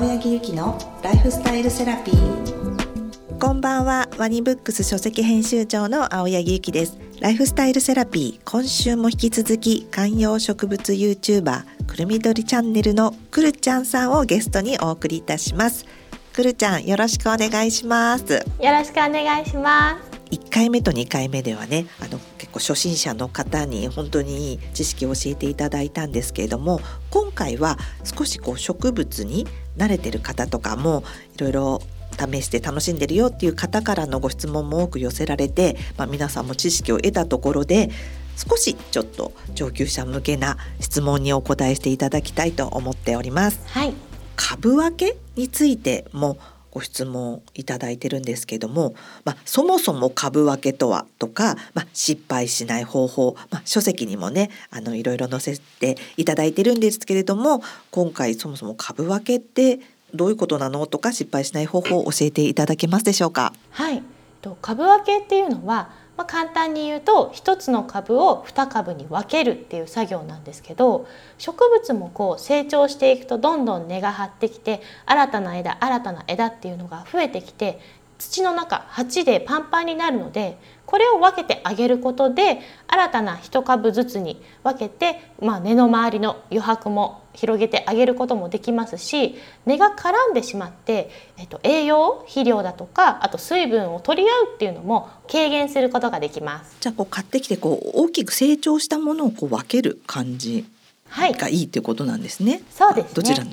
[0.00, 3.38] 青柳ゆきのライフスタイルセラピー。
[3.38, 4.08] こんばんは。
[4.16, 6.96] ワニブックス書籍編集長の青柳ゆきです。
[7.20, 8.50] ライフスタイルセラピー。
[8.50, 15.84] 今週も引き続き観葉植物 YouTuber くるみどりチャンネルのくるちゃんさんをゲストにお送りいたします。
[16.32, 18.32] くるちゃんよろしくお願いします。
[18.32, 20.34] よろしくお願いします。
[20.34, 22.18] 1回目と2回目ではねあの
[22.60, 26.80] 初心者の方に本当にいい知識を教えていただいたんですけれども
[27.10, 31.02] 今回は少しこう植物に慣れてる方とかも
[31.36, 31.82] いろいろ
[32.18, 37.90] 試して楽しんでるよっていう方からのご質問も多く寄せられて、まあ、皆さんも知識を得たところで
[38.36, 43.60] 少しちょっと上級者向けな質問にお答えしていただきたいと思っております。
[43.66, 43.94] はい、
[44.36, 46.38] 株分けについても
[46.70, 59.80] ご質問いただいてるんですけども、まあ、そもそも株分けとはとか、まあ、失敗しない方法、まあ、書籍にもねあのいろいろ載せていただいてるんですけれども今回そもそも株分けって
[60.14, 63.52] どういうことなのとか失敗しない方法を教えていただけますでしょうか？
[63.70, 64.02] はい
[64.62, 71.06] 株分けっていうのはまあ、簡単に言うと1つの株を2株に分けるっていう作業なんですけど
[71.38, 77.80] 植物もこう成長していくとどんどん根が張ってきて新たな枝新たな枝っていうのが増えてきて
[78.20, 96.76] 土の中鉢でパンパンになるのでこれを分けてあげることで新たな1株ずつに分けて、まあ、根の周りの余白も広げてあげることもできますし根が絡んでしまって、えっと、栄養肥料だとかあと水分を取り合うっていうのも軽減することができます。
[96.80, 100.66] じゃあこう買ってきてこう大きく成長したものをこう分ける感じ
[101.08, 102.62] がいいっていうことなんですね。
[102.70, 103.52] そうです、ね、どちらの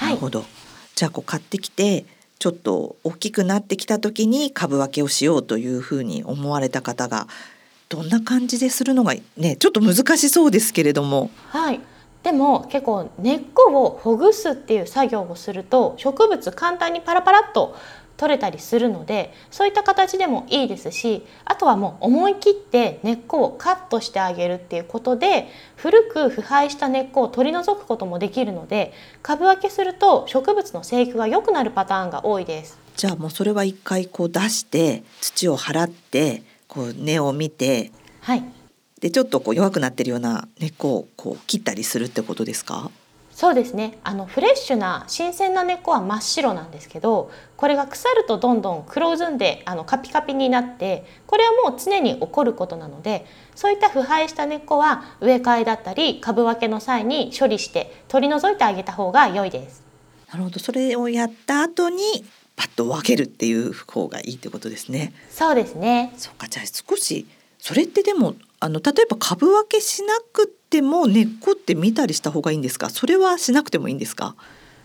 [0.00, 0.40] なるほど。
[0.40, 0.48] はい、
[0.94, 2.04] じゃあこう買ってきて
[2.38, 7.26] ちょっと大きくなってきた時に株分けをしようというふうに思われた方が
[7.88, 11.30] どんな感じでするのがねちょっと難しそうですけれども。
[11.48, 11.80] はい
[12.28, 17.74] でも結構根っこをほぐすっていう作業をすると植物簡単にパラパラっと
[18.18, 28.92] 取れたりするのでそういった形でもいいですしあとはもう思い切って根っこをカットしてあげるっていうことで古く腐敗した根っこを取り除くこともできるので
[29.22, 32.78] 株分けすると植物の生育が良くなるパターンが多いです。
[32.94, 38.42] じゃあもうそれは一回こう出して土を払ってこう根を見て、はい、
[39.00, 42.90] でちょっとこう弱くなってるような根っこをこう切ったりするってことですか？
[43.30, 59.84] そうですねあのフレッシュな新鮮な根っこは真っ白なんですけどこれが腐るとどんどん黒ずんであのカピカピになってこれはもう常に起こることなのでそういった腐敗した根っこは植え替えだったり株分けの際に処理して取り除いてあげた方が良いです。
[60.32, 62.02] なるほどそれをやった後に
[62.56, 65.12] パッと分けるっていう方がいいってことですね。
[65.30, 66.12] そうですね。
[66.16, 67.24] そうかじゃあ少し
[67.60, 72.90] それってでもあの例えば株分けしなくても根っこって見たりした方がいいんですか？
[72.90, 74.34] それはしなくてもいいんですか？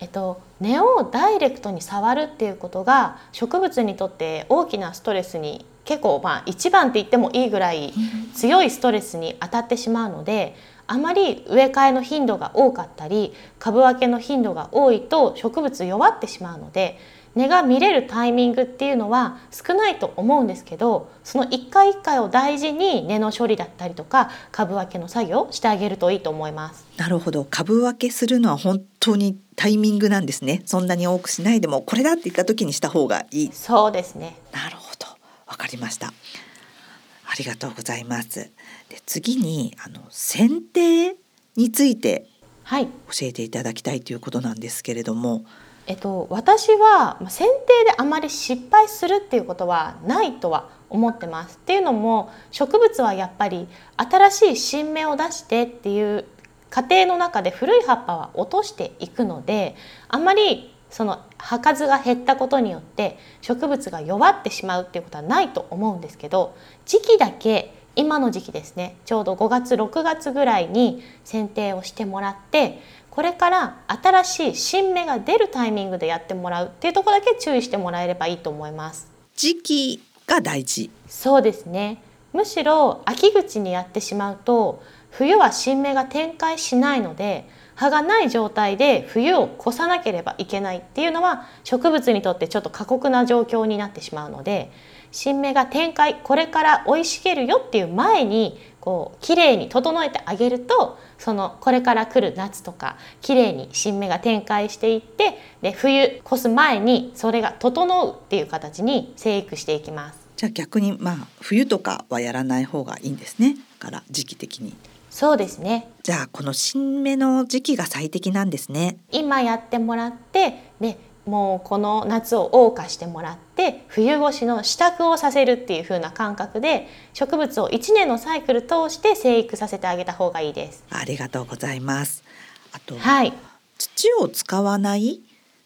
[0.00, 7.92] えっと、根をダイレクトに触るっていうことが植物にとって大きなストレスに結構まあ一番って言ってもいいぐらい
[8.34, 10.56] 強いストレスに当たってしまうので
[10.88, 16.98] あまり植え替えの頻度が多かったり株分けの頻度が多いと植物弱ってしまうので
[17.34, 26.86] 根が見れるタイミングっていうのは少ないと思うんですけどその一回一回を大事に根の処理だったりとか株分けの作業してあげるといいと思います。
[26.96, 27.46] なるほど。
[27.48, 30.62] 株分けするのは本当にタイミングなんですね。
[30.66, 33.52] そんなに多くしないでもこれだって言った時にした方がいい。
[33.52, 34.36] そうですね。
[34.52, 35.06] なるほど。
[35.46, 36.08] わかりました。
[36.08, 38.50] ありがとうございます。
[38.90, 41.16] で次にあの剪定
[41.56, 42.26] について
[42.68, 42.86] 教
[43.22, 45.44] えていただきたいということなんですけれども、はい
[45.86, 51.56] えっと、私は剪定であまり失敗するっていうことはないとは思ってます。
[51.56, 53.66] っていうのも植物はやっぱり
[53.96, 56.24] 新しい新芽を出してっていう
[56.70, 59.74] 過程の中で古い葉っぱは落としていくので
[60.08, 66.54] あんまりその葉数が減ったことによって植物が弱ってしまうっていうことはないと思うんですけど
[66.86, 72.80] 時期だけ今の時期ですねちょうど5月6月ぐらいに剪定をしてもらって
[73.12, 79.06] これから新しい新芽が出るタイミングでやってもらうっていうところだけ注意してもらえればいいと思います。
[79.36, 80.90] 時期が大事。
[81.08, 82.02] そうですね。
[82.32, 94.72] むしろ秋口にやってしまうと冬は新芽が展開しないので葉がない状態で冬を越さなければいけないっていうのは植物にとってちょっと過酷な状況になってしまうので
[95.10, 110.18] 新芽が展開これから生い茂るよっていう前にこう綺麗に整えてあげるとそのこれから来る夏とか綺麗に新芽が展開していってで冬越す前にそれが整うっていう形に生育していきます。
[110.36, 113.56] じゃあ逆にまあ冬とかはやらない方がいいんですね。
[113.78, 114.74] から時期的に。
[115.10, 115.88] そうですね。
[116.02, 118.96] じゃあこの新芽の時期が最適なんですね。
[119.12, 130.84] 今やってもらってでもうこの夏を謳歌してもらって冬越しの支度をさせるっていう風な感覚で植物を1年のサイクル通して生育させてあげた方がいいです。
[130.90, 132.24] ありがとうございます。
[132.72, 133.32] あと、はい、
[133.78, 135.20] 土を使わない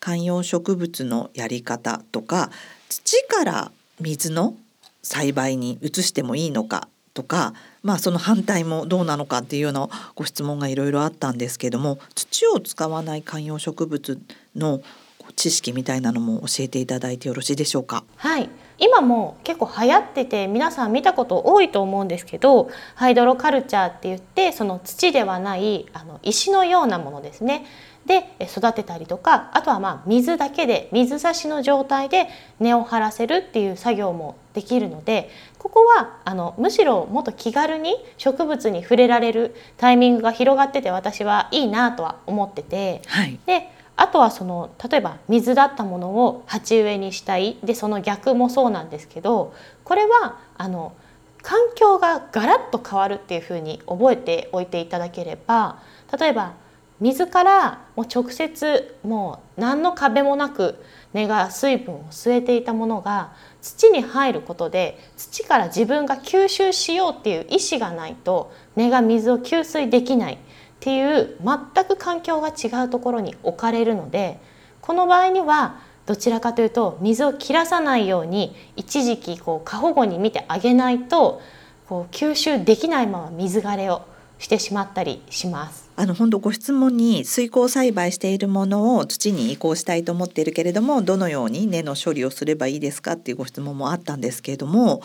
[0.00, 2.50] 観葉植物のやり方とか
[2.88, 4.54] 土から水の
[5.02, 14.20] 栽培に移してもいいのかとかまあその反対もどうなのかっていうようなご質問がいろいろあったんですけども土を使わない観葉植物
[14.56, 14.80] の
[15.36, 18.04] 知識みたいなのも教えていただいてよろしいでしょうか？
[18.16, 18.48] はい、
[18.78, 27.64] 今も結構流行ってて皆さん見たこと多いと思うんですけどハイドロカルチャーって言ってその土ではないあの石のようなものですね
[28.06, 32.26] で育てたりとかあとはまあ水だけで水差しの状態で
[32.58, 43.02] 根を張らせるっていう作業もできるのでここはあのむしろもっと気軽に植物に触れられるタイミングが広がってて私はいいなとは思ってて。
[43.06, 43.68] はい、で
[44.02, 47.56] あとはその例えば水だったものを鉢植えにしたい。
[47.62, 49.54] でその逆もそうなんですけど
[49.84, 50.92] これはあの
[51.40, 55.78] 環境がガラッと変わるっていうふうに覚えておいていただければ
[56.18, 56.54] 例えば
[56.98, 60.82] 水からもう直接もう何の壁もなく
[61.12, 70.38] 根が水分を吸えていたものが土に入ることで土から自分が吸収しようっていう意思がないと根が水を吸水できない。
[70.82, 74.40] っていう全く環境が違うところに置かれるので
[74.80, 81.40] この場合にはどちらかというと水を切らさないように一時期こう過保護に見てあげないと
[81.88, 84.02] こう吸収できないまま水枯れを
[84.40, 85.88] してしまったりします。
[85.94, 95.02] あの本当ご質問に水耕栽培しているものを土に移行したいと思っているけれどもどのように根の処理をすればいいですかっていうご質問もあったんですけれども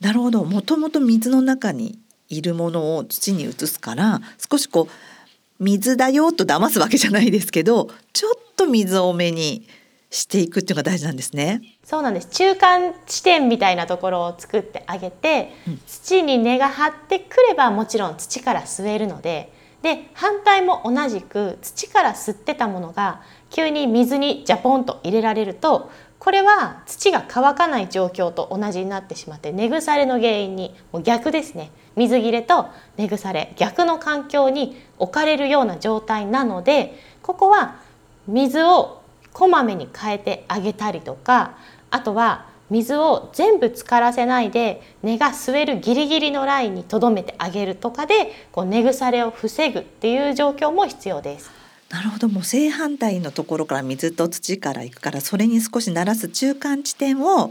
[0.00, 1.98] なるほどもともと水の中に
[2.32, 4.20] いるものを土に移すから
[4.50, 9.66] 少しこう水だよと騙すわけじゃないですけどちょっと水多めに
[10.10, 11.62] していくっていうのが大事なんですね。
[11.84, 12.28] そうなんです。
[12.28, 15.80] 中間地点みたいなところを作ってあげて、うん。
[15.86, 19.50] 土に根が張ってくればもちろん土から吸えるので
[19.82, 37.80] で反対も同じく土から吸ってたものが急に水にジャポンと入れられるとこれは土が乾かない状況と同じになってしまって根腐れの原因にもう逆ですね水切れと根腐れ逆の環境に置かれるような状態なのでここは
[38.26, 39.02] 水を
[39.32, 41.56] こまめに変えてあげたりとか
[41.90, 51.50] あとは水を全部浸からせないで根が吸えるギリギリのラインにとどめてあげるとかでこう根腐れを防ぐっていう状況も必要です。
[51.90, 57.50] なるほどもう正反対のところから水と土から行くからそれに少し慣らす中間地点を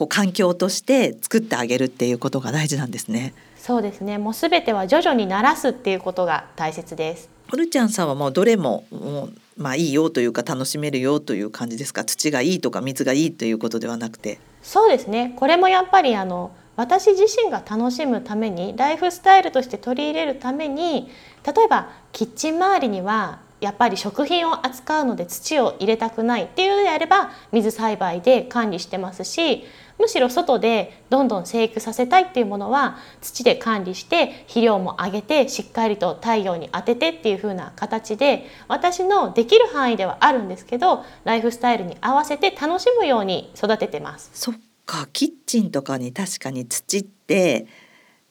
[0.00, 3.34] こう環境として作ってあげるっていうことが大事なんですね。
[3.58, 7.28] そうですねもうすべては徐々に慣らすっていうことが大切です。
[7.50, 12.04] ホルちゃんさんはもうどれももうまあいいよというか楽しめるよという感じですか？
[12.04, 21.10] 土がいいとか水がいいということではなくてそうですねこれもやっぱりあの私自身が楽しむためにライフスタイルとして取り入れるために
[21.46, 29.64] 例えばキッチン周りにはやっぱり食品を扱うので土を入れたくないっていうのであれば水栽培で管理してますし
[30.00, 44.30] むしろ外でどんどん生育させたいっていうものは土で管理して肥料も上げてしっかりと太陽に当ててっていう風な形で私のできる範囲ではあるんですけどライフスタイルに合わせて楽しむように育ててます。
[44.34, 44.54] そっ
[44.86, 47.66] かキッチンとかに確かに土って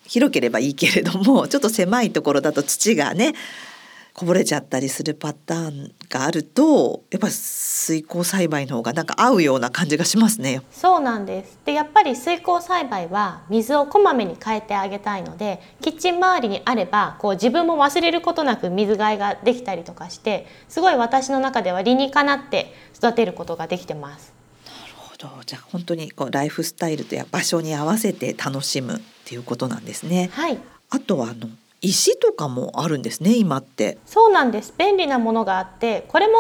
[0.06, 3.34] 広ければいいけれどもちょっと狭いところだと土がね
[4.20, 10.62] こぼれちゃったりするパターンがあるとやっぱり水耕栽培の方がなんか合うような感じがしますね。
[10.74, 24.34] そうなんですでやっぱり水耕栽培は水をこまめに変えてあげたいのでキッチン周りにあればこう自分も忘れることなく水替えができたりとかしてすごい私の中では理にかなって育てることができてます。
[24.66, 30.30] なるほどじゃあ本当にこうライフスタイルとや場所に合わせて楽しむっていうことなんですね。
[30.34, 30.58] はい
[30.92, 31.48] あとはあの
[31.82, 33.98] 石とかもあるんですね今って。
[34.06, 36.34] そうなんです便利なものがあってこれも、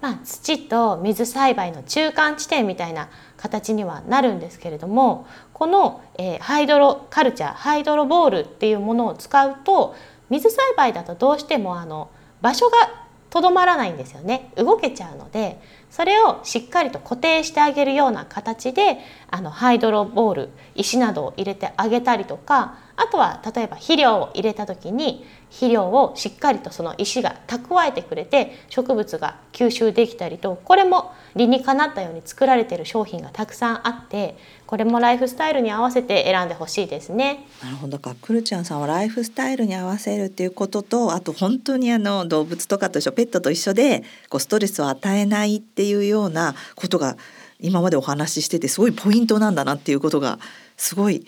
[0.00, 9.94] まあ、土と水栽培の中間地点みたいな形にはなるんですけれどもこの、えーハイドロカルチャーハイドロボールっていうものを使うと
[10.30, 12.10] 水栽培だとどうしてもあの
[12.40, 15.60] 場所がとどまらないんですよね動けちゃうので
[15.90, 18.98] それをしっかりと固定してあげるような形で
[19.30, 34.36] あのハイドロボール石などを入れてあげたりとかあとは例えば肥料を入れた時に肥料をしっかりとその石が蓄えてくれて植物が吸収できたりとこれも理にかなったように作られている商品がたくさんあって
[34.66, 37.46] これもライフスタイルに合わせて選んでほしいですね。
[37.62, 37.98] なるほど。
[37.98, 47.16] かくるちゃんさんはライフスタイルに合わせるっていうこととあと本当にあの動物とかと一緒ペットと一緒でこうストレスを与えないっていうようなことが
[47.60, 50.38] 今までお話ししててすごいポイントなんだなっていうことが
[50.76, 51.26] すごい。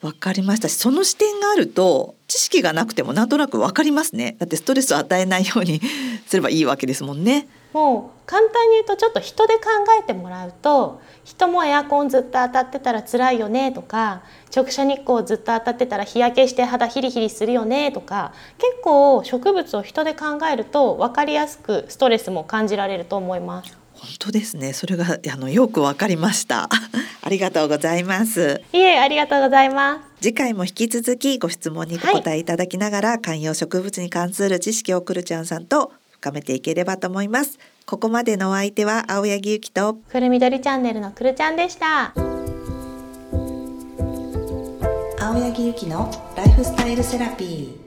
[0.00, 5.80] 分かりましたし、その視点があると知識がなくてもなんとなく分かりますねだってストレスを与えないように
[6.26, 7.48] すればいいわけですもんね。
[7.72, 9.62] もう簡単に言うとちょっと人で考
[10.00, 14.22] えてもらうと人もエアコンずっと当たってたら辛いよねとか
[14.54, 23.85] 直射日光ずっと当たってたら日焼けして肌ヒリヒリするよねとか結構植物を人で考えると分かりやすくストレスも感じられると思います。
[23.96, 24.72] 本当ですね。
[24.72, 26.68] それがあのよくわかりました。
[27.22, 28.60] ありがとうございます。
[28.72, 30.22] いえ、ありがとうございます。
[30.22, 37.58] 次回も引き続きご質問にお答えいただきながら、はい、観葉植物に関する知識をくるちゃんさんと深めていければと思います。
[37.84, 42.12] ここまでのお相手は青柳ゆきとくるみどりチャンネルのくるちゃんでした。
[45.18, 47.85] 青柳ゆきのライフスタイルセラピー。